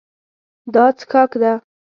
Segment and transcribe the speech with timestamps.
[0.73, 1.53] دا څښاک ده.